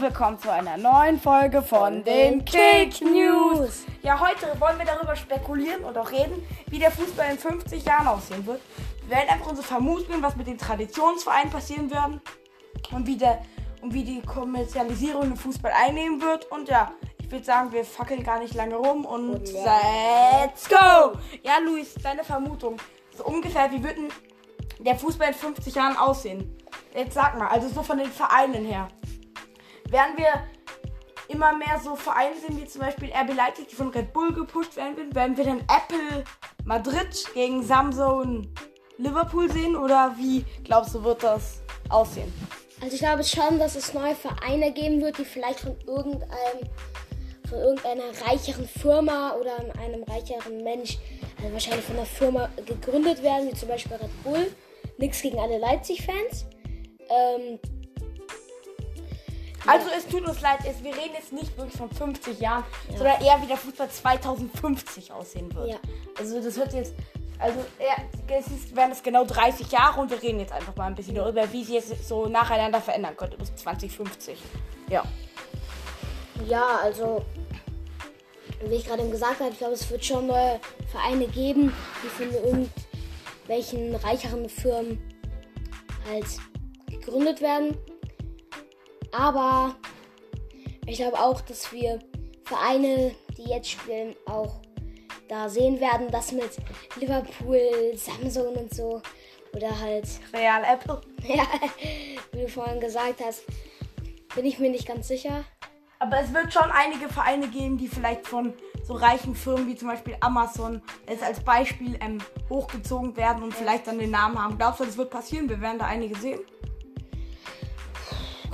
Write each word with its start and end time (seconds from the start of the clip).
und 0.00 0.06
willkommen 0.06 0.38
zu 0.38 0.50
einer 0.50 0.78
neuen 0.78 1.20
Folge 1.20 1.60
von 1.60 2.02
den 2.04 2.44
Kick 2.44 3.02
News. 3.02 3.84
Ja, 4.02 4.18
heute 4.18 4.58
wollen 4.58 4.78
wir 4.78 4.86
darüber 4.86 5.14
spekulieren 5.14 5.84
und 5.84 5.96
auch 5.98 6.10
reden, 6.10 6.42
wie 6.68 6.78
der 6.78 6.90
Fußball 6.90 7.30
in 7.30 7.38
50 7.38 7.84
Jahren 7.84 8.06
aussehen 8.06 8.46
wird. 8.46 8.60
Wir 9.02 9.16
werden 9.16 9.28
einfach 9.28 9.48
unsere 9.48 9.66
Vermutungen, 9.66 10.22
was 10.22 10.36
mit 10.36 10.46
den 10.46 10.56
Traditionsvereinen 10.56 11.50
passieren 11.50 11.90
werden 11.90 12.20
und 12.92 13.06
wie, 13.06 13.16
der, 13.16 13.42
und 13.82 13.92
wie 13.92 14.04
die 14.04 14.22
Kommerzialisierung 14.22 15.24
im 15.24 15.36
Fußball 15.36 15.72
einnehmen 15.72 16.22
wird. 16.22 16.50
Und 16.50 16.68
ja, 16.68 16.92
ich 17.18 17.30
würde 17.30 17.44
sagen, 17.44 17.72
wir 17.72 17.84
fackeln 17.84 18.22
gar 18.22 18.38
nicht 18.38 18.54
lange 18.54 18.76
rum 18.76 19.04
und 19.04 19.52
let's 19.52 20.68
go! 20.68 21.18
Ja, 21.42 21.58
Luis, 21.64 21.94
deine 22.02 22.24
Vermutung. 22.24 22.76
So 23.16 23.24
ungefähr, 23.24 23.70
wie 23.70 23.82
wird 23.82 23.96
der 24.78 24.96
Fußball 24.96 25.28
in 25.28 25.34
50 25.34 25.74
Jahren 25.74 25.96
aussehen? 25.96 26.56
Jetzt 26.94 27.14
sag 27.14 27.38
mal, 27.38 27.48
also 27.48 27.68
so 27.68 27.82
von 27.82 27.98
den 27.98 28.10
Vereinen 28.10 28.64
her. 28.64 28.88
Werden 29.90 30.16
wir 30.16 30.46
immer 31.28 31.52
mehr 31.56 31.80
so 31.82 31.96
Vereine 31.96 32.36
sehen, 32.36 32.60
wie 32.60 32.66
zum 32.66 32.82
Beispiel 32.82 33.10
RB 33.10 33.34
Leipzig, 33.34 33.68
die 33.68 33.74
von 33.74 33.88
Red 33.88 34.12
Bull 34.12 34.32
gepusht 34.32 34.76
werden? 34.76 35.14
Werden 35.14 35.36
wir 35.36 35.44
dann 35.44 35.60
Apple 35.60 36.24
Madrid 36.64 37.26
gegen 37.34 37.62
Samsung 37.62 38.46
Liverpool 38.98 39.50
sehen? 39.50 39.74
Oder 39.74 40.14
wie 40.16 40.44
glaubst 40.62 40.94
du, 40.94 41.02
wird 41.02 41.22
das 41.24 41.62
aussehen? 41.88 42.32
Also 42.80 42.94
ich 42.94 43.00
glaube 43.00 43.24
schon, 43.24 43.58
dass 43.58 43.74
es 43.74 43.92
neue 43.92 44.14
Vereine 44.14 44.72
geben 44.72 45.02
wird, 45.02 45.18
die 45.18 45.24
vielleicht 45.24 45.60
von 45.60 45.76
irgendeinem 45.86 46.70
von 47.48 47.58
irgendeiner 47.58 48.04
reicheren 48.28 48.68
Firma 48.68 49.34
oder 49.34 49.56
einem 49.82 50.04
reicheren 50.04 50.62
Mensch, 50.62 50.98
also 51.38 51.52
wahrscheinlich 51.52 51.84
von 51.84 51.96
einer 51.96 52.06
Firma 52.06 52.48
gegründet 52.64 53.24
werden, 53.24 53.50
wie 53.50 53.56
zum 53.56 53.68
Beispiel 53.68 53.96
Red 53.96 54.22
Bull. 54.22 54.52
Nichts 54.98 55.20
gegen 55.20 55.40
alle 55.40 55.58
Leipzig-Fans. 55.58 56.46
Ähm, 57.08 57.58
Also 59.70 59.88
es 59.96 60.06
tut 60.06 60.26
uns 60.26 60.40
leid, 60.40 60.58
es, 60.66 60.82
wir 60.82 60.92
reden 60.92 61.14
jetzt 61.14 61.32
nicht 61.32 61.56
wirklich 61.56 61.76
von 61.76 61.90
50 61.90 62.40
Jahren, 62.40 62.64
sondern 62.88 63.22
eher 63.22 63.40
wie 63.40 63.46
der 63.46 63.56
Fußball 63.56 63.88
2050 63.88 65.12
aussehen 65.12 65.54
wird. 65.54 65.70
Ja. 65.70 65.76
Also 66.18 66.42
das 66.42 66.56
wird 66.56 66.72
jetzt, 66.72 66.94
also 67.38 67.58
ja, 67.78 68.36
es 68.36 68.48
ist, 68.48 68.74
werden 68.74 68.90
es 68.90 69.02
genau 69.02 69.24
30 69.24 69.70
Jahre 69.70 70.00
und 70.00 70.10
wir 70.10 70.20
reden 70.20 70.40
jetzt 70.40 70.52
einfach 70.52 70.74
mal 70.74 70.86
ein 70.86 70.94
bisschen 70.94 71.14
darüber, 71.14 71.52
wie 71.52 71.62
sie 71.64 71.74
jetzt 71.74 72.08
so 72.08 72.26
nacheinander 72.26 72.80
verändern 72.80 73.16
könnte 73.16 73.36
bis 73.36 73.54
2050. 73.54 74.38
Ja. 74.88 75.04
ja, 76.48 76.78
also 76.82 77.24
wie 78.64 78.74
ich 78.74 78.86
gerade 78.86 79.02
eben 79.02 79.10
gesagt 79.10 79.40
habe, 79.40 79.50
ich 79.50 79.58
glaube, 79.58 79.74
es 79.74 79.88
wird 79.88 80.04
schon 80.04 80.26
neue 80.26 80.60
Vereine 80.90 81.28
geben, 81.28 81.72
die 82.02 82.08
von 82.08 82.32
irgendwelchen 82.32 83.94
reicheren 83.94 84.48
Firmen 84.48 85.00
halt 86.08 86.26
gegründet 86.88 87.40
werden. 87.40 87.76
Aber 89.12 89.74
ich 90.86 90.96
glaube 90.96 91.18
auch, 91.18 91.40
dass 91.40 91.72
wir 91.72 91.98
Vereine, 92.44 93.14
die 93.36 93.44
jetzt 93.44 93.70
spielen, 93.70 94.14
auch 94.26 94.60
da 95.28 95.48
sehen 95.48 95.80
werden, 95.80 96.10
dass 96.10 96.32
mit 96.32 96.50
Liverpool, 96.96 97.60
Samsung 97.94 98.56
und 98.56 98.74
so 98.74 99.00
oder 99.54 99.78
halt, 99.80 100.06
Real 100.32 100.62
Apple. 100.64 101.00
ja, 101.28 101.46
wie 102.32 102.42
du 102.42 102.48
vorhin 102.48 102.80
gesagt 102.80 103.20
hast, 103.24 103.42
bin 104.34 104.44
ich 104.44 104.58
mir 104.58 104.70
nicht 104.70 104.86
ganz 104.86 105.08
sicher. 105.08 105.44
Aber 105.98 106.20
es 106.20 106.32
wird 106.32 106.52
schon 106.52 106.70
einige 106.70 107.08
Vereine 107.08 107.46
geben, 107.48 107.76
die 107.76 107.86
vielleicht 107.86 108.26
von 108.26 108.54
so 108.82 108.94
reichen 108.94 109.34
Firmen 109.34 109.66
wie 109.66 109.76
zum 109.76 109.88
Beispiel 109.88 110.16
Amazon 110.20 110.82
jetzt 111.08 111.22
als 111.22 111.40
Beispiel 111.40 111.98
ähm, 112.00 112.18
hochgezogen 112.48 113.16
werden 113.16 113.42
und 113.42 113.54
vielleicht 113.54 113.86
dann 113.86 113.98
den 113.98 114.10
Namen 114.10 114.42
haben. 114.42 114.56
Glaubst 114.56 114.80
du, 114.80 114.84
das 114.84 114.96
wird 114.96 115.10
passieren? 115.10 115.48
Wir 115.48 115.60
werden 115.60 115.78
da 115.78 115.86
einige 115.86 116.16
sehen. 116.16 116.40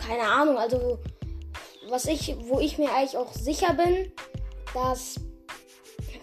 Keine 0.07 0.23
Ahnung, 0.23 0.59
also 0.59 0.99
was 1.89 2.07
ich, 2.07 2.37
wo 2.49 2.61
ich 2.61 2.79
mir 2.79 2.93
eigentlich 2.93 3.17
auch 3.17 3.33
sicher 3.33 3.75
bin, 3.75 4.13
dass 4.75 5.21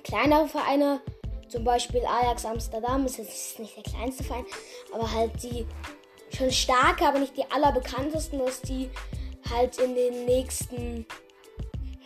kleinere 0.03 0.47
Vereine, 0.47 1.01
zum 1.49 1.63
Beispiel 1.63 2.01
Ajax 2.05 2.45
Amsterdam, 2.45 3.05
ist 3.05 3.17
jetzt 3.17 3.59
nicht 3.59 3.75
der 3.75 3.83
kleinste 3.83 4.23
Verein, 4.23 4.45
aber 4.93 5.11
halt 5.11 5.31
die 5.43 5.65
schon 6.35 6.51
starke, 6.51 7.07
aber 7.07 7.19
nicht 7.19 7.37
die 7.37 7.49
allerbekanntesten, 7.51 8.39
dass 8.39 8.61
die 8.61 8.89
halt 9.49 9.77
in 9.77 9.95
den 9.95 10.25
nächsten 10.25 11.05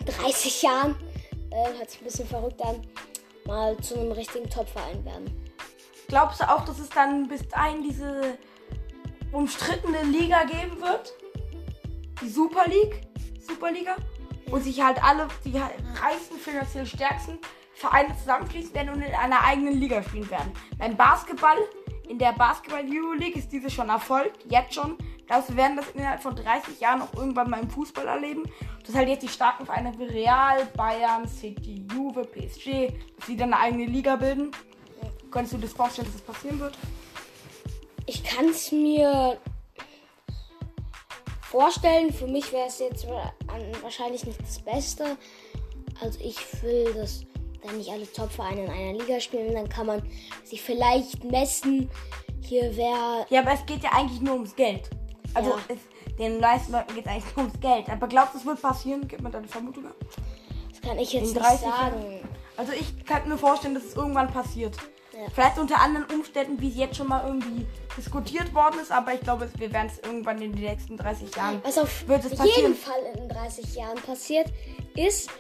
30 0.06 0.62
Jahren, 0.62 0.96
äh, 1.52 1.78
hört 1.78 1.90
sich 1.90 2.02
ein 2.02 2.06
bisschen 2.06 2.28
verrückt 2.28 2.62
an, 2.62 2.86
mal 3.46 3.78
zu 3.78 3.98
einem 3.98 4.12
richtigen 4.12 4.50
Top-Verein 4.50 5.04
werden. 5.06 5.52
Glaubst 6.08 6.42
du 6.42 6.50
auch, 6.50 6.66
dass 6.66 6.80
es 6.80 6.90
dann 6.90 7.28
bis 7.28 7.48
dahin 7.48 7.84
diese 7.84 8.38
umstrittene 9.32 10.04
Liga 10.04 10.44
geben 10.44 10.82
wird? 10.82 11.14
Die 12.22 12.30
Super 12.30 12.68
League? 12.68 13.04
Superliga? 13.40 13.96
Wo 14.48 14.58
sich 14.58 14.82
halt 14.82 15.04
alle 15.04 15.28
die 15.46 15.56
reichsten, 15.56 16.38
finanziell 16.38 16.86
stärksten 16.86 17.38
Vereine 17.74 18.18
zusammenschließen 18.18 18.74
werden 18.74 18.90
und 18.90 19.02
in 19.02 19.14
einer 19.14 19.44
eigenen 19.44 19.80
Liga 19.80 20.02
spielen 20.02 20.30
werden. 20.32 20.52
Beim 20.80 20.98
Basketball, 20.98 21.58
in 22.10 22.18
der 22.18 22.32
Basketball 22.32 22.84
Euroleague 22.90 23.38
ist 23.38 23.52
diese 23.52 23.70
schon 23.70 23.90
erfolgt, 23.90 24.52
jetzt 24.52 24.74
schon. 24.74 24.98
Wir 25.28 25.58
werden 25.58 25.76
das 25.78 25.90
innerhalb 25.92 26.24
von 26.24 26.36
30 26.36 26.80
Jahren 26.80 27.02
auch 27.02 27.14
irgendwann 27.14 27.50
mal 27.50 27.62
im 27.62 27.70
Fußball 27.70 28.08
erleben? 28.08 28.44
Dass 28.86 28.96
halt 28.96 29.10
jetzt 29.10 29.24
die 29.24 29.28
starken 29.28 29.66
Vereine 29.66 29.94
wie 30.00 30.06
Real, 30.06 30.66
Bayern, 30.76 31.28
City, 31.28 31.86
Juve, 31.92 32.24
PSG, 32.24 32.94
dass 33.18 33.28
sie 33.28 33.36
dann 33.36 33.54
eine 33.54 33.62
eigene 33.62 33.86
Liga 33.86 34.16
bilden? 34.16 34.52
Könntest 35.30 35.54
du 35.54 35.58
dir 35.58 35.64
das 35.64 35.74
vorstellen, 35.74 36.08
dass 36.08 36.24
das 36.24 36.36
passieren 36.36 36.60
wird? 36.60 36.78
Ich 38.06 38.24
kann 38.24 38.46
es 38.46 38.72
mir 38.72 39.38
vorstellen. 41.50 42.12
Für 42.14 42.28
mich 42.28 42.52
wäre 42.52 42.68
es 42.68 42.80
jetzt 42.80 43.08
wahrscheinlich 43.82 44.26
nicht 44.26 44.40
das 44.42 44.60
Beste. 44.60 45.18
Also 46.02 46.20
ich 46.22 46.38
will, 46.62 46.94
dass 46.94 47.26
dann 47.66 47.78
nicht 47.78 47.90
alle 47.90 48.12
Top-Vereine 48.12 48.66
in 48.66 48.72
einer 48.72 49.00
Liga 49.00 49.20
spielen. 49.20 49.54
Dann 49.54 49.70
kann 49.70 49.88
man 49.88 50.02
sich 50.44 50.62
vielleicht 50.62 51.24
messen. 51.24 51.90
Hier 52.42 52.72
wer. 52.76 53.26
Ja, 53.30 53.42
aber 53.42 53.54
es 53.54 53.66
geht 53.66 53.84
ja 53.84 53.92
eigentlich 53.94 54.22
nur 54.22 54.36
ums 54.36 54.56
Geld. 54.56 54.90
Also 55.34 55.52
Ja. 55.52 55.58
es, 55.68 56.16
den 56.18 56.40
meisten 56.40 56.72
Leuten 56.72 56.96
geht 56.96 57.06
es 57.06 57.12
eigentlich 57.12 57.36
nur 57.36 57.46
ums 57.46 57.60
Geld. 57.60 57.90
Aber 57.90 58.08
glaubst 58.08 58.36
du, 58.36 58.38
es 58.40 58.46
wird 58.46 58.62
passieren? 58.62 59.08
Gib 59.08 59.22
mir 59.22 59.30
deine 59.30 59.48
Vermutung 59.48 59.88
ab. 59.88 59.96
Das 60.70 60.82
kann 60.82 60.98
ich 61.00 61.12
jetzt 61.14 61.30
In 61.30 61.34
nicht 61.34 61.42
30 61.46 61.68
sagen. 61.68 62.30
Also 62.56 62.72
ich 62.74 63.06
kann 63.06 63.28
mir 63.28 63.38
vorstellen, 63.38 63.74
dass 63.74 63.84
es 63.84 63.96
irgendwann 63.96 64.32
passiert. 64.32 64.76
Ja. 65.18 65.24
Vielleicht 65.34 65.58
unter 65.58 65.82
anderen 65.82 66.06
Umständen, 66.14 66.62
wie 66.62 66.70
es 66.70 66.76
jetzt 66.76 66.98
schon 66.98 67.08
mal 67.08 67.26
irgendwie 67.26 67.66
diskutiert 67.98 68.54
worden 68.54 68.80
ist, 68.80 68.92
aber 68.92 69.16
ich 69.16 69.22
glaube, 69.22 69.50
wir 69.58 69.74
werden 69.74 69.90
es 69.92 69.98
irgendwann 70.08 70.40
in 70.40 70.52
den 70.52 70.62
nächsten 70.62 70.96
30 70.96 71.36
Jahren. 71.36 71.60
Was 71.64 71.80
auf 71.80 72.08
Wird 72.08 72.24
es 72.24 72.32
jeden 72.32 72.38
passieren? 72.38 72.76
Fall 72.76 73.22
in 73.24 73.28
30 73.28 73.76
Jahren 73.76 73.98
passiert, 73.98 74.48
ist, 74.96 75.32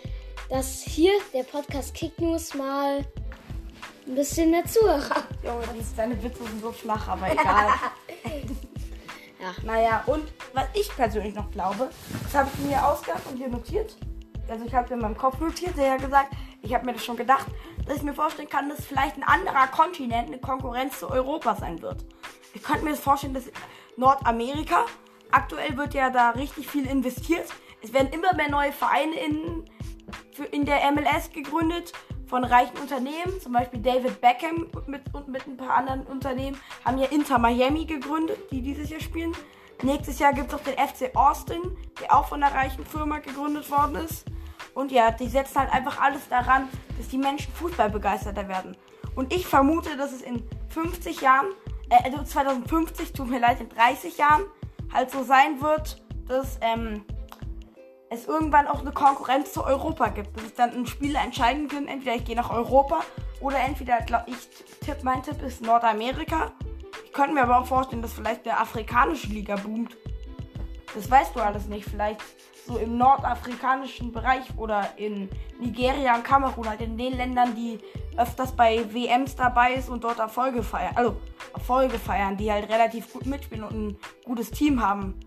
dass 0.49 0.81
hier 0.81 1.11
der 1.31 1.43
Podcast 1.43 1.93
Kick 1.93 2.19
News 2.19 2.55
mal 2.55 3.05
ein 4.07 4.15
bisschen 4.15 4.49
mehr 4.49 4.65
Zuhörer. 4.65 5.23
Junge, 5.43 5.63
deine 5.95 6.23
Witze 6.23 6.44
sind 6.44 6.61
so 6.61 6.71
flach, 6.71 7.07
aber 7.07 7.31
egal. 7.31 7.67
Ja. 9.39 9.53
Naja, 9.63 10.03
und 10.07 10.23
was 10.53 10.65
ich 10.73 10.89
persönlich 10.95 11.35
noch 11.35 11.51
glaube, 11.51 11.91
das 12.23 12.33
habe 12.33 12.49
ich 12.51 12.65
mir 12.65 12.83
ausgedacht 12.83 13.21
und 13.29 13.38
hier 13.38 13.47
notiert. 13.47 13.95
Also 14.49 14.65
ich 14.65 14.73
habe 14.73 14.91
in 14.95 14.99
meinem 14.99 15.15
Kopf 15.15 15.39
notiert, 15.39 15.77
der 15.77 15.91
hat 15.91 16.01
gesagt, 16.01 16.33
ich 16.63 16.73
habe 16.73 16.88
mir 16.88 16.94
das 16.94 17.05
schon 17.05 17.17
gedacht, 17.17 17.45
dass 17.87 17.97
ich 17.97 18.03
mir 18.03 18.13
vorstellen 18.13 18.49
kann, 18.49 18.69
dass 18.69 18.85
vielleicht 18.85 19.17
ein 19.17 19.23
anderer 19.23 19.67
Kontinent 19.67 20.27
eine 20.27 20.39
Konkurrenz 20.39 20.99
zu 20.99 21.09
Europa 21.09 21.55
sein 21.55 21.81
wird. 21.81 22.05
Ich 22.53 22.63
könnte 22.63 22.83
mir 22.83 22.95
vorstellen, 22.95 23.33
dass 23.33 23.45
Nordamerika, 23.95 24.85
aktuell 25.31 25.77
wird 25.77 25.93
ja 25.93 26.09
da 26.09 26.31
richtig 26.31 26.67
viel 26.67 26.85
investiert. 26.85 27.47
Es 27.81 27.93
werden 27.93 28.09
immer 28.11 28.33
mehr 28.33 28.49
neue 28.49 28.71
Vereine 28.71 29.15
in, 29.15 29.65
in 30.51 30.65
der 30.65 30.91
MLS 30.91 31.31
gegründet 31.31 31.93
von 32.27 32.43
reichen 32.43 32.77
Unternehmen, 32.77 33.39
zum 33.41 33.53
Beispiel 33.53 33.81
David 33.81 34.19
Beckham 34.19 34.67
mit, 34.85 35.01
und 35.13 35.29
mit 35.29 35.47
ein 35.47 35.55
paar 35.55 35.75
anderen 35.75 36.05
Unternehmen 36.05 36.59
haben 36.83 36.97
ja 36.97 37.05
Inter 37.05 37.39
Miami 37.39 37.85
gegründet, 37.85 38.38
die 38.51 38.62
dieses 38.62 38.89
Jahr 38.89 39.00
spielen. 39.00 39.33
Nächstes 39.81 40.19
Jahr 40.19 40.33
gibt 40.33 40.51
es 40.51 40.59
auch 40.59 40.63
den 40.63 40.73
FC 40.73 41.15
Austin, 41.15 41.62
der 42.01 42.13
auch 42.13 42.27
von 42.27 42.41
einer 42.41 42.53
reichen 42.53 42.85
Firma 42.85 43.19
gegründet 43.19 43.69
worden 43.69 43.95
ist. 43.97 44.25
Und 44.74 44.92
ja, 44.92 45.12
die 45.12 45.27
setzen 45.27 45.59
halt 45.59 45.74
einfach 45.74 46.00
alles 46.01 46.27
daran, 46.30 46.68
dass 46.98 47.07
die 47.07 47.18
Menschen 47.18 47.51
Fußball 47.54 47.89
begeisterter 47.89 48.48
werden. 48.48 48.75
Und 49.15 49.33
ich 49.33 49.48
vermute, 49.48 49.98
dass 49.98 50.12
es 50.12 50.21
in 50.21 50.44
50 50.69 51.21
Jahren, 51.21 51.48
äh, 51.89 52.04
also 52.04 52.24
2050, 52.24 53.13
tut 53.13 53.30
mir 53.30 53.39
leid, 53.39 53.59
in 53.59 53.69
30 53.69 54.18
Jahren 54.18 54.44
halt 54.94 55.12
so 55.12 55.24
sein 55.24 55.62
wird, 55.62 56.01
dass 56.27 56.59
ähm, 56.62 57.04
es 58.09 58.25
irgendwann 58.27 58.68
auch 58.68 58.81
eine 58.81 58.92
Konkurrenz 58.92 59.54
zu 59.54 59.63
Europa 59.63 60.09
gibt. 60.09 60.36
Dass 60.38 60.45
es 60.45 60.54
dann 60.54 60.71
ein 60.71 60.86
Spieler 60.86 61.21
entscheiden 61.21 61.68
können, 61.68 61.88
entweder 61.88 62.15
ich 62.15 62.25
gehe 62.25 62.36
nach 62.36 62.51
Europa 62.51 63.01
oder 63.42 63.60
entweder, 63.60 64.00
glaub, 64.01 64.27
ich 64.27 64.38
tipp, 64.81 64.98
mein 65.03 65.24
Tipp 65.24 65.42
ist 65.42 65.62
Nordamerika. 65.62 66.51
Ich 67.06 67.13
könnte 67.13 67.33
mir 67.33 67.44
aber 67.44 67.60
auch 67.60 67.65
vorstellen, 67.65 68.01
dass 68.01 68.13
vielleicht 68.13 68.48
eine 68.48 68.60
afrikanische 68.60 69.27
Liga 69.27 69.56
boomt. 69.56 69.95
Das 70.95 71.10
weißt 71.10 71.36
du 71.36 71.39
alles 71.42 71.68
nicht. 71.68 71.88
Vielleicht 71.88 72.22
so 72.66 72.78
im 72.78 72.98
nordafrikanischen 72.98 74.12
Bereich 74.12 74.44
oder 74.57 74.89
in 74.98 75.30
Nigeria 75.60 76.18
Kamerun, 76.19 76.68
halt 76.69 76.81
in 76.81 76.98
den 76.98 77.16
Ländern, 77.16 77.56
die 77.56 77.80
öfters 78.18 78.51
bei 78.51 78.84
WMs 78.94 79.36
dabei 79.36 79.74
ist 79.74 79.89
und 79.89 80.04
dort 80.04 80.19
Erfolge 80.19 80.63
feiern. 80.63 80.94
Also 80.95 81.16
Erfolge 81.54 81.98
feiern, 81.98 82.36
die 82.36 82.51
halt 82.51 82.69
relativ 82.69 83.12
gut 83.13 83.25
mitspielen 83.25 83.63
und 83.63 83.74
ein 83.74 83.98
gutes 84.25 84.51
Team 84.51 84.81
haben. 84.81 85.19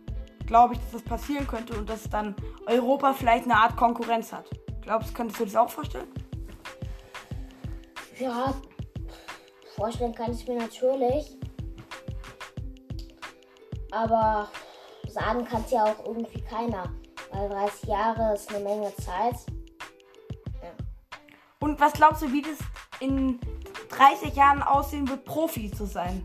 glaube 0.47 0.75
ich, 0.75 0.81
dass 0.81 0.93
das 0.93 1.03
passieren 1.03 1.47
könnte 1.47 1.79
und 1.79 1.89
dass 1.89 2.11
dann 2.11 2.35
Europa 2.67 3.13
vielleicht 3.13 3.45
eine 3.45 3.57
Art 3.57 3.77
Konkurrenz 3.77 4.33
hat. 4.33 4.51
Glaubst, 4.83 5.15
könntest 5.15 5.41
du 5.41 5.45
das 5.45 5.57
auch 5.57 5.71
vorstellen? 5.71 6.09
Ja, 8.19 8.55
vorstellen 9.77 10.15
kann 10.15 10.33
ich 10.33 10.47
mir 10.47 10.59
natürlich. 10.59 11.39
Aber 13.93 14.49
sagen 15.11 15.45
kann 15.45 15.63
es 15.65 15.71
ja 15.71 15.85
auch 15.85 16.07
irgendwie 16.07 16.41
keiner. 16.43 16.93
Weil 17.33 17.49
30 17.49 17.89
Jahre 17.89 18.35
ist 18.35 18.53
eine 18.55 18.65
Menge 18.65 18.93
Zeit. 18.97 19.37
Und 21.61 21.79
was 21.79 21.93
glaubst 21.93 22.23
du, 22.23 22.33
wie 22.33 22.43
das 22.43 22.59
in 23.01 23.39
30 23.91 24.35
Jahren 24.35 24.63
aussehen 24.63 25.09
wird, 25.09 25.25
Profi 25.25 25.71
zu 25.71 25.85
sein? 25.87 26.23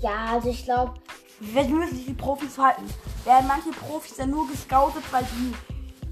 Ja, 0.00 0.26
also 0.32 0.48
ich 0.48 0.64
glaube, 0.64 0.94
Wie 1.40 1.68
müssen 1.68 1.96
sich 1.96 2.06
die 2.06 2.14
Profis 2.14 2.54
verhalten? 2.56 2.84
Werden 3.24 3.46
manche 3.46 3.70
Profis 3.70 4.16
dann 4.16 4.30
nur 4.30 4.48
gescoutet, 4.48 5.04
weil 5.12 5.24
die 5.24 5.54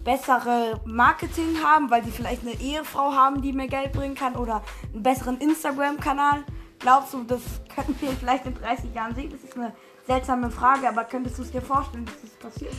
bessere 0.05 0.81
Marketing 0.85 1.57
haben, 1.65 1.91
weil 1.91 2.03
die 2.03 2.13
vielleicht 2.13 2.43
eine 2.43 2.55
Ehefrau 2.61 3.13
haben, 3.13 3.43
die 3.43 3.53
mehr 3.53 3.67
Geld 3.67 3.93
bringen 3.93 4.15
kann 4.15 4.37
oder 4.37 4.63
einen 4.93 5.03
besseren 5.03 5.39
Instagram-Kanal? 5.39 6.45
Glaubst 6.79 7.13
du, 7.13 7.25
das 7.25 7.41
könnten 7.75 8.01
wir 8.01 8.11
vielleicht 8.11 8.47
in 8.47 8.55
30 8.55 8.95
Jahren 8.95 9.17
sehen? 9.17 9.31
Das 9.31 9.43
ist 9.43 9.57
eine 9.57 9.75
seltsame 10.07 10.51
Frage, 10.51 10.89
aber 10.89 11.05
könntest 11.05 11.39
du 11.39 11.43
es 11.43 11.51
dir 11.51 11.63
vorstellen, 11.63 12.05
dass 12.07 12.15
das 12.23 12.31
passiert? 12.53 12.73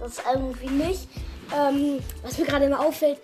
das 0.00 0.20
irgendwie 0.34 0.68
nicht. 0.68 1.08
Ähm, 1.54 2.00
was 2.22 2.36
mir 2.38 2.44
gerade 2.46 2.64
immer 2.66 2.80
auffällt, 2.80 3.18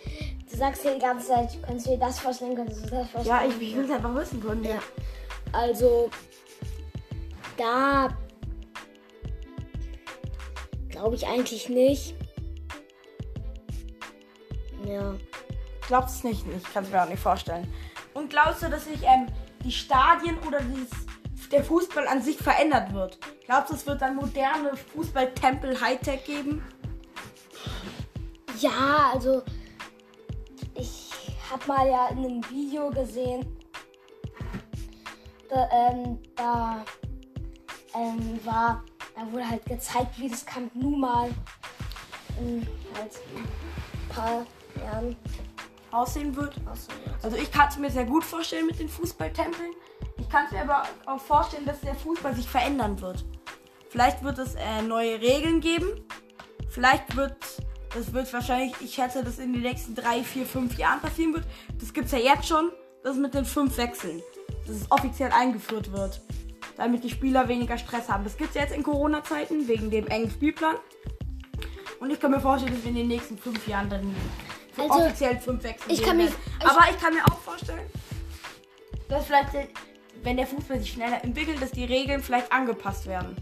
du 0.50 0.56
sagst 0.56 0.85
ja 0.85 0.94
die 0.94 1.00
ganze 1.00 1.27
Zeit, 1.29 1.59
könntest 1.62 1.87
du 1.87 1.91
dir 1.91 1.99
das 1.99 2.19
vorstellen, 2.21 2.55
könntest 2.55 2.87
du 2.87 2.91
das 2.91 3.12
Ja, 3.27 3.38
vorstellen. 3.38 3.50
ich, 3.61 3.69
ich 3.71 3.77
will 3.77 3.85
es 3.85 3.91
einfach 3.91 4.15
wissen 4.15 4.41
können. 4.41 4.65
Ja. 4.65 4.79
Also, 5.53 6.11
da 7.56 8.09
glaube 10.88 11.17
ich 11.17 11.27
eigentlich 11.27 11.69
nicht. 11.69 12.15
Ja. 14.87 15.15
Glaubst 15.87 16.17
es 16.17 16.25
nicht? 16.25 16.44
Ich 16.56 16.73
kann 16.73 16.85
es 16.85 16.91
mir 16.91 17.03
auch 17.03 17.09
nicht 17.09 17.23
vorstellen. 17.23 17.73
Und 18.15 18.31
glaubst 18.31 18.62
du, 18.62 18.71
dass 18.71 18.85
sich 18.85 19.03
ähm, 19.03 19.27
die 19.65 19.73
Stadien 19.73 20.38
oder 20.47 20.61
dieses, 20.61 20.91
der 21.50 21.64
Fußball 21.64 22.06
an 22.06 22.23
sich 22.23 22.37
verändert 22.37 22.93
wird? 22.93 23.19
Glaubst 23.47 23.70
du, 23.70 23.76
es 23.76 23.87
wird 23.87 24.02
dann 24.02 24.17
moderne 24.17 24.76
Fußballtempel 24.94 25.81
Hightech 25.81 26.25
geben? 26.25 26.62
Ja, 28.58 29.11
also 29.12 29.43
ich 30.75 31.11
habe 31.50 31.67
mal 31.67 31.88
ja 31.88 32.08
in 32.08 32.19
einem 32.19 32.50
Video 32.50 32.91
gesehen, 32.91 33.47
da, 35.49 35.69
ähm, 35.73 36.19
da 36.37 36.85
ähm, 37.94 38.38
war, 38.44 38.85
da 39.17 39.32
wurde 39.32 39.49
halt 39.49 39.64
gezeigt, 39.67 40.19
wie 40.19 40.29
das 40.29 40.46
Camp 40.46 40.75
Nou 40.75 40.91
mal 40.91 41.31
in 42.38 42.67
halt 42.96 43.12
ein 43.35 44.08
paar 44.08 44.46
Jahren 44.81 45.17
Aussehen 45.91 46.37
wird? 46.37 46.55
aussehen 46.70 46.94
wird. 47.05 47.25
Also 47.25 47.37
ich 47.37 47.50
kann 47.50 47.69
es 47.69 47.76
mir 47.79 47.91
sehr 47.91 48.05
gut 48.05 48.23
vorstellen 48.23 48.67
mit 48.67 48.79
den 48.79 48.88
Fußballtempeln. 48.88 49.73
Ich 50.31 50.37
kann 50.37 50.44
es 50.47 50.53
mir 50.53 50.61
aber 50.61 50.85
auch 51.06 51.19
vorstellen, 51.21 51.65
dass 51.67 51.81
der 51.81 51.97
Fußball 51.97 52.32
sich 52.37 52.47
verändern 52.49 53.00
wird. 53.00 53.25
Vielleicht 53.88 54.23
wird 54.23 54.38
es 54.38 54.55
äh, 54.55 54.81
neue 54.81 55.21
Regeln 55.21 55.61
geben. 55.61 56.05
Vielleicht 56.69 57.17
wird, 57.17 57.35
das 57.93 58.12
wird 58.12 58.32
wahrscheinlich, 58.32 58.73
ich 58.81 58.94
schätze, 58.94 59.25
dass 59.25 59.41
in 59.41 59.53
den 59.53 59.62
nächsten 59.62 59.97
drei, 59.97 60.23
vier, 60.23 60.47
fünf 60.47 60.79
Jahren 60.79 61.00
passieren 61.00 61.35
wird. 61.35 61.47
Das 61.81 61.93
gibt 61.93 62.06
es 62.06 62.12
ja 62.12 62.19
jetzt 62.19 62.47
schon, 62.47 62.71
das 63.03 63.17
mit 63.17 63.35
den 63.35 63.44
fünf 63.44 63.77
Wechseln. 63.77 64.23
Dass 64.69 64.77
es 64.77 64.87
offiziell 64.93 65.32
eingeführt 65.32 65.91
wird. 65.91 66.21
Damit 66.77 67.03
die 67.03 67.11
Spieler 67.11 67.49
weniger 67.49 67.77
Stress 67.77 68.09
haben. 68.09 68.23
Das 68.23 68.37
gibt 68.37 68.50
es 68.50 68.55
jetzt 68.55 68.73
in 68.73 68.85
Corona-Zeiten, 68.85 69.67
wegen 69.67 69.91
dem 69.91 70.06
engen 70.06 70.31
Spielplan. 70.31 70.77
Und 71.99 72.11
ich 72.12 72.21
kann 72.21 72.31
mir 72.31 72.38
vorstellen, 72.41 72.73
dass 72.73 72.85
wir 72.85 72.91
in 72.91 72.97
den 72.99 73.09
nächsten 73.09 73.37
fünf 73.37 73.67
Jahren 73.67 73.91
dann 73.91 74.15
Also, 74.79 74.93
offiziell 75.06 75.41
fünf 75.41 75.65
Wechsel 75.65 75.91
ich 75.91 75.99
geben 75.99 76.06
kann 76.09 76.17
mich- 76.19 76.27
werden. 76.31 76.41
ich- 76.61 76.67
Aber 76.69 76.88
ich 76.88 76.99
kann 77.00 77.15
mir 77.15 77.25
auch 77.25 77.38
vorstellen, 77.41 77.91
dass 79.09 79.27
vielleicht, 79.27 79.49
wenn 80.22 80.37
der 80.37 80.46
Fußball 80.46 80.78
sich 80.81 80.93
schneller 80.93 81.22
entwickelt, 81.25 81.61
dass 81.62 81.70
die 81.72 81.84
Regeln 81.84 82.22
vielleicht 82.22 82.52
angepasst 82.52 83.06
werden. 83.06 83.37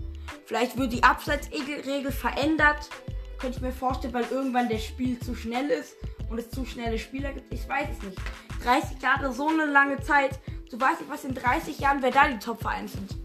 Vielleicht 0.46 0.76
wird 0.78 0.92
die 0.92 1.02
Abseitsregel 1.02 2.12
verändert. 2.12 2.88
Könnte 3.38 3.56
ich 3.58 3.62
mir 3.62 3.72
vorstellen, 3.72 4.14
weil 4.14 4.24
irgendwann 4.30 4.68
das 4.68 4.84
Spiel 4.84 5.18
zu 5.20 5.34
schnell 5.34 5.68
ist 5.70 5.94
und 6.30 6.38
es 6.38 6.50
zu 6.50 6.64
schnelle 6.64 6.98
Spieler 6.98 7.32
gibt. 7.32 7.52
Ich 7.52 7.68
weiß 7.68 7.88
es 7.96 8.02
nicht. 8.02 8.18
30 8.64 9.00
Jahre, 9.00 9.32
so 9.32 9.48
eine 9.48 9.66
lange 9.66 10.00
Zeit. 10.02 10.38
Du 10.70 10.80
weißt 10.80 11.00
nicht, 11.00 11.10
was 11.10 11.24
in 11.24 11.34
30 11.34 11.78
Jahren, 11.78 12.02
wer 12.02 12.10
da 12.10 12.28
die 12.28 12.38
Top-Vereine 12.38 12.88
sind. 12.88 13.16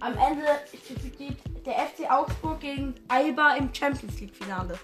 Am 0.00 0.14
Ende 0.16 0.44
steht 0.66 1.36
der 1.66 1.74
FC 1.74 2.10
Augsburg 2.10 2.60
gegen 2.60 2.94
Alba 3.08 3.54
im 3.56 3.74
Champions 3.74 4.18
League-Finale. 4.20 4.78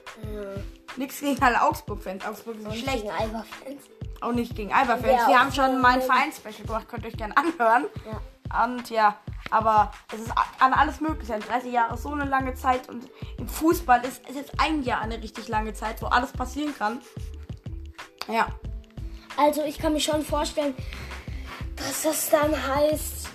Nichts 0.97 1.21
gegen 1.21 1.41
alle 1.43 1.63
Augsburg-Fans. 1.63 2.25
Augsburg 2.27 2.59
ist 2.59 2.67
Und 2.67 2.75
schlecht. 2.77 3.03
gegen 3.03 3.11
Alba-Fans. 3.11 3.83
Auch 4.21 4.33
nicht 4.33 4.55
gegen 4.57 4.73
Alba-Fans. 4.73 5.07
Ja, 5.23 5.29
Wir 5.29 5.41
haben 5.41 5.53
schon 5.53 5.73
so 5.77 5.79
mal 5.79 5.89
ein 5.95 6.01
ein- 6.01 6.07
Vereinsspecial 6.07 6.67
gemacht, 6.67 6.89
könnt 6.89 7.05
ihr 7.05 7.11
euch 7.11 7.17
gerne 7.17 7.37
anhören. 7.37 7.87
Ja. 8.07 8.65
Und 8.65 8.89
ja, 8.91 9.17
aber 9.51 9.91
es 10.15 10.21
ist 10.21 10.33
an 10.61 10.73
alles 10.73 11.01
möglich. 11.01 11.29
30 11.29 11.73
Jahre 11.73 11.95
ist 11.95 12.03
so 12.05 12.13
eine 12.13 12.25
lange 12.25 12.55
Zeit 12.55 12.89
und 12.89 13.09
im 13.39 13.49
Fußball 13.49 14.05
ist 14.05 14.23
es 14.29 14.37
jetzt 14.37 14.53
ein 14.59 14.83
Jahr 14.83 15.01
eine 15.01 15.21
richtig 15.23 15.49
lange 15.49 15.75
Zeit, 15.75 16.01
wo 16.01 16.07
alles 16.07 16.33
passieren 16.33 16.75
kann. 16.77 17.01
Ja. 18.29 18.47
Also 19.37 19.63
ich 19.65 19.79
kann 19.79 19.93
mir 19.93 20.01
schon 20.01 20.23
vorstellen, 20.25 20.75
dass 21.77 22.03
das 22.03 22.31
dann 22.31 22.53
heißt, 22.53 23.29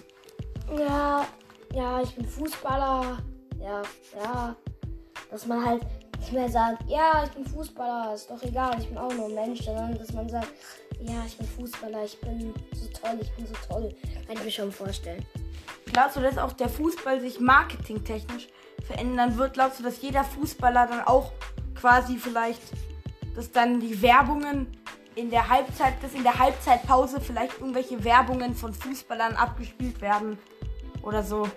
ja, 0.77 1.25
ja, 1.73 2.01
ich 2.01 2.15
bin 2.15 2.25
Fußballer, 2.27 3.19
ja, 3.59 3.81
ja, 4.23 4.55
dass 5.29 5.45
man 5.45 5.63
halt 5.65 5.83
nicht 6.21 6.33
mehr 6.33 6.49
sagt, 6.49 6.87
ja, 6.87 7.23
ich 7.23 7.31
bin 7.31 7.45
Fußballer, 7.45 8.13
ist 8.13 8.29
doch 8.29 8.41
egal, 8.43 8.75
ich 8.79 8.87
bin 8.87 8.97
auch 8.97 9.11
nur 9.11 9.25
ein 9.25 9.33
Mensch, 9.33 9.63
sondern 9.63 9.97
dass 9.97 10.13
man 10.13 10.29
sagt, 10.29 10.49
ja, 11.01 11.23
ich 11.25 11.35
bin 11.35 11.47
Fußballer, 11.47 12.05
ich 12.05 12.19
bin 12.21 12.53
so 12.73 12.87
toll, 12.87 13.17
ich 13.19 13.31
bin 13.31 13.47
so 13.47 13.53
toll. 13.67 13.95
Kann 14.27 14.37
ich 14.37 14.43
mir 14.43 14.51
schon 14.51 14.71
vorstellen. 14.71 15.25
Glaubst 15.85 16.17
du, 16.17 16.21
dass 16.21 16.37
auch 16.37 16.53
der 16.53 16.69
Fußball 16.69 17.19
sich 17.19 17.39
marketingtechnisch 17.39 18.47
verändern 18.85 19.35
wird? 19.37 19.53
Glaubst 19.53 19.79
du, 19.79 19.83
dass 19.83 19.99
jeder 20.01 20.23
Fußballer 20.23 20.87
dann 20.87 21.01
auch 21.01 21.31
quasi 21.73 22.17
vielleicht, 22.17 22.61
dass 23.35 23.51
dann 23.51 23.79
die 23.79 23.99
Werbungen 24.03 24.67
in 25.15 25.31
der 25.31 25.49
Halbzeit, 25.49 25.95
dass 26.03 26.13
in 26.13 26.23
der 26.23 26.37
Halbzeitpause 26.37 27.19
vielleicht 27.19 27.59
irgendwelche 27.59 28.03
Werbungen 28.03 28.53
von 28.53 28.73
Fußballern 28.73 29.35
abgespielt 29.35 29.99
werden 30.01 30.37
oder 31.01 31.23
so? 31.23 31.49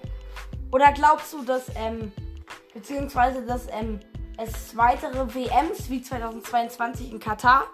Oder 0.73 0.91
glaubst 0.93 1.35
du, 1.35 1.45
dass, 1.45 1.67
ähm, 1.77 2.13
beziehungsweise, 2.73 3.43
dass 3.43 3.67
ähm, 3.71 4.01
es 4.37 4.77
weitere 4.77 5.35
WMs 5.35 5.91
wie 5.91 6.03
2022 6.03 7.13
in 7.13 7.21
Katar 7.21 7.65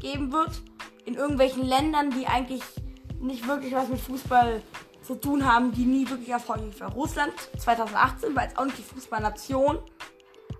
geben 0.00 0.32
wird? 0.32 0.62
In 1.04 1.14
irgendwelchen 1.14 1.66
Ländern, 1.66 2.10
die 2.10 2.26
eigentlich 2.26 2.62
nicht 3.20 3.46
wirklich 3.46 3.74
was 3.74 3.88
mit 3.88 4.00
Fußball 4.00 4.62
zu 5.02 5.14
tun 5.14 5.46
haben, 5.46 5.72
die 5.72 5.84
nie 5.84 6.08
wirklich 6.08 6.30
erfolgreich 6.30 6.80
war. 6.80 6.92
Russland 6.92 7.32
2018 7.58 8.34
war 8.34 8.44
jetzt 8.44 8.58
auch 8.58 8.64
nicht 8.64 8.78
die 8.78 8.82
Fußballnation, 8.82 9.78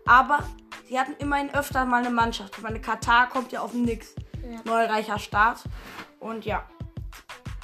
aber 0.06 0.44
sie 0.88 0.98
hatten 0.98 1.14
immerhin 1.18 1.52
öfter 1.52 1.84
mal 1.84 1.98
eine 1.98 2.10
Mannschaft. 2.10 2.54
Ich 2.56 2.62
meine, 2.62 2.80
Katar 2.80 3.28
kommt 3.28 3.52
ja 3.52 3.60
auf 3.60 3.74
Nix. 3.74 4.14
Ja. 4.42 4.60
Neureicher 4.64 5.18
Start. 5.18 5.64
Und 6.20 6.44
ja, 6.44 6.64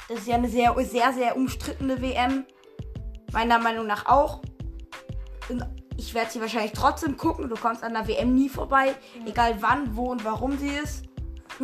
das 0.09 0.19
ist 0.19 0.27
ja 0.27 0.35
eine 0.35 0.49
sehr, 0.49 0.75
sehr, 0.83 1.13
sehr 1.13 1.37
umstrittene 1.37 2.01
WM. 2.01 2.45
Meiner 3.31 3.59
Meinung 3.59 3.87
nach 3.87 4.05
auch. 4.05 4.41
Ich 5.97 6.13
werde 6.13 6.31
sie 6.31 6.41
wahrscheinlich 6.41 6.73
trotzdem 6.73 7.17
gucken. 7.17 7.49
Du 7.49 7.55
kommst 7.55 7.83
an 7.83 7.93
der 7.93 8.07
WM 8.07 8.33
nie 8.33 8.49
vorbei. 8.49 8.95
Egal 9.25 9.57
wann, 9.61 9.95
wo 9.95 10.11
und 10.11 10.23
warum 10.25 10.57
sie 10.57 10.69
ist. 10.69 11.03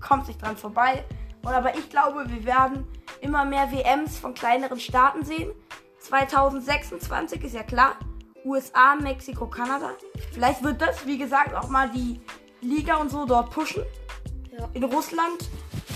kommst 0.00 0.28
nicht 0.28 0.42
dran 0.42 0.56
vorbei. 0.56 1.04
Und 1.42 1.52
aber 1.52 1.76
ich 1.76 1.88
glaube, 1.88 2.28
wir 2.28 2.44
werden 2.44 2.86
immer 3.20 3.44
mehr 3.44 3.70
WMs 3.70 4.18
von 4.18 4.34
kleineren 4.34 4.80
Staaten 4.80 5.24
sehen. 5.24 5.52
2026 6.00 7.44
ist 7.44 7.54
ja 7.54 7.62
klar. 7.62 7.96
USA, 8.44 8.94
Mexiko, 8.94 9.46
Kanada. 9.46 9.90
Vielleicht 10.32 10.62
wird 10.62 10.80
das, 10.80 11.06
wie 11.06 11.18
gesagt, 11.18 11.54
auch 11.54 11.68
mal 11.68 11.90
die 11.90 12.20
Liga 12.60 12.96
und 12.96 13.10
so 13.10 13.26
dort 13.26 13.50
pushen. 13.50 13.82
Ja. 14.52 14.68
In 14.72 14.84
Russland 14.84 15.48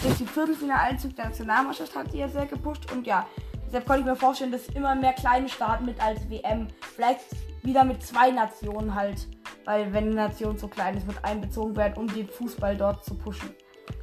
durch 0.03 0.17
die 0.19 0.27
Viertelfinaleinzug 0.27 1.15
der 1.15 1.27
Nationalmannschaft 1.27 1.95
hat 1.95 2.13
die 2.13 2.19
ja 2.19 2.29
sehr 2.29 2.47
gepusht. 2.47 2.91
Und 2.93 3.07
ja, 3.07 3.27
deshalb 3.67 3.87
konnte 3.87 4.01
ich 4.01 4.07
mir 4.07 4.17
vorstellen, 4.17 4.51
dass 4.51 4.67
immer 4.69 4.95
mehr 4.95 5.13
kleine 5.13 5.49
Staaten 5.49 5.85
mit 5.85 6.01
als 6.01 6.29
WM. 6.29 6.69
Vielleicht 6.95 7.21
wieder 7.63 7.85
mit 7.85 8.03
zwei 8.03 8.31
Nationen 8.31 8.95
halt. 8.95 9.27
Weil 9.65 9.93
wenn 9.93 10.05
eine 10.07 10.15
Nation 10.15 10.57
so 10.59 10.69
klein 10.69 10.97
ist, 10.97 11.07
wird 11.07 11.23
einbezogen 11.25 11.77
werden, 11.77 11.95
um 11.97 12.07
den 12.07 12.29
Fußball 12.29 12.77
dort 12.77 13.05
zu 13.05 13.15
pushen. 13.15 13.51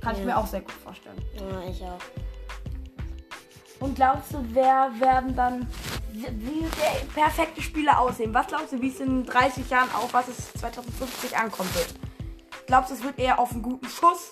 Kann 0.01 0.13
ich 0.13 0.19
Ja. 0.19 0.25
mir 0.25 0.37
auch 0.37 0.47
sehr 0.47 0.61
gut 0.61 0.71
vorstellen. 0.71 1.17
Ja, 1.35 1.69
ich 1.69 1.81
auch. 1.83 1.97
Und 3.79 3.95
glaubst 3.95 4.33
du, 4.33 4.43
wer 4.53 4.89
werden 4.99 5.35
dann, 5.35 5.67
wie 6.11 6.61
der 6.81 7.05
perfekte 7.21 7.61
Spieler 7.61 7.99
aussehen? 7.99 8.33
Was 8.33 8.47
glaubst 8.47 8.73
du, 8.73 8.81
wie 8.81 8.89
es 8.89 8.99
in 8.99 9.23
30 9.25 9.69
Jahren 9.69 9.89
auf 9.95 10.13
was 10.13 10.27
es 10.27 10.53
2050 10.53 11.37
ankommen 11.37 11.69
wird? 11.75 11.93
Glaubst 12.65 12.89
du, 12.91 12.95
es 12.95 13.03
wird 13.03 13.19
eher 13.19 13.39
auf 13.39 13.51
einen 13.51 13.61
guten 13.61 13.87
Schuss, 13.87 14.31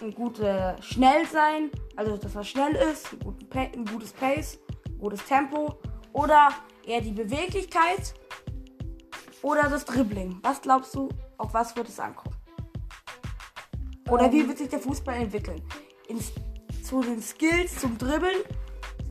ein 0.00 0.14
gutes 0.14 0.84
schnell 0.84 1.26
sein, 1.26 1.70
also 1.96 2.16
dass 2.16 2.34
er 2.34 2.44
schnell 2.44 2.74
ist, 2.74 3.08
ein 3.54 3.84
gutes 3.86 4.12
Pace, 4.12 4.58
ein 4.86 4.98
gutes 4.98 5.24
Tempo? 5.26 5.76
Oder 6.12 6.50
Eher 6.86 7.00
die 7.00 7.12
Beweglichkeit 7.12 8.12
oder 9.44 9.68
das 9.68 9.84
Dribbling? 9.84 10.38
Was 10.42 10.62
glaubst 10.62 10.94
du, 10.94 11.10
auf 11.36 11.52
was 11.52 11.76
wird 11.76 11.88
es 11.88 12.00
ankommen? 12.00 12.34
Oder 14.08 14.32
wie 14.32 14.48
wird 14.48 14.58
sich 14.58 14.70
der 14.70 14.80
Fußball 14.80 15.16
entwickeln? 15.16 15.62
Ins, 16.08 16.32
zu 16.82 17.02
den 17.02 17.22
Skills, 17.22 17.78
zum 17.78 17.96
Dribbeln, 17.98 18.42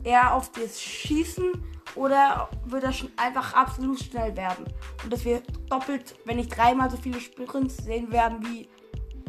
eher 0.02 0.34
auf 0.34 0.50
das 0.52 0.80
Schießen 0.80 1.52
oder 1.94 2.48
wird 2.66 2.82
das 2.82 2.96
schon 2.96 3.12
einfach 3.16 3.54
absolut 3.54 4.00
schnell 4.00 4.36
werden? 4.36 4.66
Und 5.04 5.12
dass 5.12 5.24
wir 5.24 5.40
doppelt, 5.70 6.16
wenn 6.24 6.36
nicht 6.36 6.56
dreimal 6.56 6.90
so 6.90 6.96
viele 6.96 7.20
Sprints 7.20 7.76
sehen 7.78 8.10
werden 8.10 8.44
wie 8.44 8.68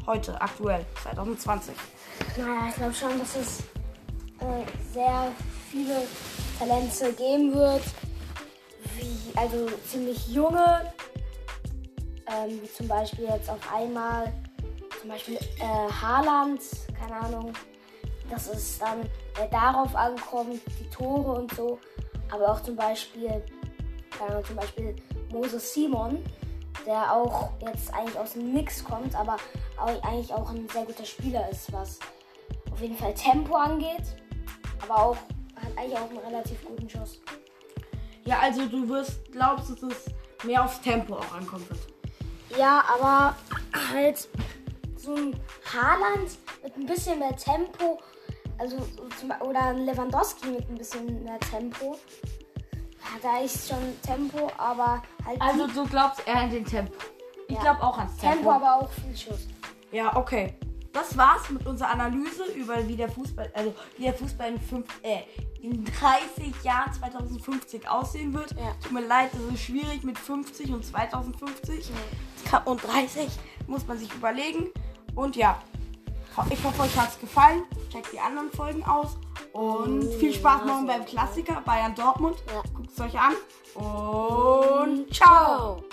heute, 0.08 0.40
aktuell, 0.42 0.86
2020. 1.04 1.76
Naja, 2.38 2.70
ich 2.70 2.76
glaube 2.76 2.94
schon, 2.94 3.20
dass 3.20 3.36
es 3.36 3.60
äh, 4.40 4.94
sehr 4.94 5.32
viele 5.72 6.08
Talente 6.58 7.14
geben 7.14 7.54
wird. 7.54 7.84
Wie, 8.98 9.38
also 9.38 9.68
ziemlich 9.88 10.28
junge, 10.28 10.94
ähm, 12.28 12.62
wie 12.62 12.72
zum 12.72 12.88
Beispiel 12.88 13.26
jetzt 13.26 13.50
auf 13.50 13.60
einmal, 13.74 14.34
zum 15.00 15.10
Beispiel 15.10 15.36
äh, 15.36 15.92
Haaland, 16.02 16.62
keine 17.00 17.16
Ahnung, 17.16 17.54
dass 18.30 18.48
es 18.48 18.80
dann 18.80 19.02
äh, 19.02 19.50
darauf 19.52 19.96
ankommt, 19.96 20.62
die 20.80 20.90
Tore 20.90 21.40
und 21.40 21.54
so. 21.54 21.80
Aber 22.32 22.52
auch 22.52 22.62
zum 22.62 22.76
Beispiel, 22.76 23.44
keine 24.18 24.32
Ahnung, 24.32 24.46
zum 24.46 24.56
Beispiel 24.56 24.96
Moses 25.32 25.74
Simon, 25.74 26.24
der 26.86 27.14
auch 27.14 27.52
jetzt 27.62 27.94
eigentlich 27.94 28.18
aus 28.18 28.34
dem 28.34 28.54
Nix 28.54 28.84
kommt, 28.84 29.16
aber 29.16 29.38
auch, 29.78 30.04
eigentlich 30.04 30.34
auch 30.34 30.50
ein 30.50 30.68
sehr 30.70 30.86
guter 30.86 31.06
Spieler 31.06 31.50
ist, 31.50 31.72
was 31.72 32.00
auf 32.72 32.82
jeden 32.82 32.98
Fall 32.98 33.14
Tempo 33.14 33.56
angeht, 33.56 34.04
aber 34.84 34.98
auch 34.98 35.18
hat 35.56 35.78
eigentlich 35.78 35.98
auch 35.98 36.10
einen 36.10 36.20
relativ 36.20 36.64
guten 36.66 36.90
Schuss. 36.90 37.22
Ja, 38.24 38.40
also 38.40 38.66
du 38.66 38.88
wirst, 38.90 39.32
glaubst, 39.32 39.70
dass 39.70 39.84
es 39.84 40.06
mehr 40.44 40.64
aufs 40.64 40.82
Tempo 40.82 41.16
auch 41.16 41.32
ankommen 41.34 41.68
wird. 41.70 41.95
Ja, 42.58 42.84
aber 42.94 43.36
halt 43.94 44.28
so 44.96 45.16
ein 45.16 45.40
Haaland 45.74 46.32
mit 46.64 46.76
ein 46.78 46.86
bisschen 46.86 47.20
mehr 47.20 47.36
Tempo, 47.36 48.00
also 48.58 48.78
oder 49.42 49.62
ein 49.68 49.86
Lewandowski 49.86 50.48
mit 50.48 50.70
ein 50.70 50.76
bisschen 50.76 51.24
mehr 51.24 51.40
Tempo. 51.40 51.98
Ja, 53.02 53.20
da 53.22 53.40
ist 53.40 53.70
schon 53.70 54.00
Tempo, 54.02 54.50
aber 54.58 55.02
halt 55.26 55.42
Also 55.42 55.68
du 55.68 55.86
glaubst 55.88 56.26
eher 56.28 56.38
an 56.38 56.50
den 56.50 56.66
Tempo. 56.66 56.94
Ich 57.48 57.56
Ja. 57.56 57.62
glaube 57.62 57.84
auch 57.84 57.98
ans 57.98 58.18
Tempo. 58.18 58.36
Tempo, 58.36 58.52
aber 58.52 58.76
auch 58.76 58.90
viel 58.92 59.16
Schuss. 59.16 59.48
Ja, 59.92 60.16
okay. 60.16 60.56
Das 60.92 61.16
war's 61.18 61.50
mit 61.50 61.66
unserer 61.68 61.90
Analyse 61.90 62.46
über 62.56 62.88
wie 62.88 62.96
der 62.96 63.10
Fußball, 63.10 63.52
also 63.54 63.76
wie 63.98 64.04
der 64.04 64.14
Fußball 64.14 64.50
in, 64.54 64.62
fünf, 64.62 64.88
äh, 65.04 65.24
in 65.66 65.84
30 65.86 66.64
Jahren 66.64 66.94
2050 66.94 67.90
aussehen 67.90 68.34
wird. 68.34 68.52
Ja. 68.52 68.74
Tut 68.82 68.92
mir 68.92 69.02
leid, 69.06 69.32
das 69.34 69.42
ist 69.56 69.64
schwierig 69.64 70.04
mit 70.04 70.18
50 70.18 70.72
und 70.72 70.86
2050. 70.86 71.90
Ka- 72.50 72.62
Und 72.66 72.84
30 72.84 73.28
muss 73.68 73.86
man 73.88 73.98
sich 73.98 74.14
überlegen. 74.14 74.70
Und 75.16 75.36
ja, 75.36 75.58
ich 76.50 76.64
hoffe, 76.64 76.82
euch 76.84 76.96
hat's 76.98 77.20
gefallen. 77.20 77.64
Checkt 77.92 78.12
die 78.14 78.20
anderen 78.20 78.52
Folgen 78.52 78.84
aus. 78.84 79.18
Und 79.54 80.04
viel 80.20 80.34
Spaß 80.34 80.66
morgen 80.66 80.86
beim 80.86 81.06
Klassiker 81.06 81.62
Bayern 81.62 81.96
Dortmund. 81.96 82.38
Ja. 82.54 82.62
Guckt 82.74 82.92
es 82.92 83.00
euch 83.00 83.18
an. 83.20 83.34
Und. 83.74 85.14
Ciao. 85.14 85.84